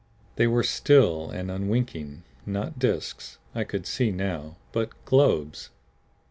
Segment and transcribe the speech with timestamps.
[0.35, 5.69] They were still and unwinking; not disks, I could see now, but globes.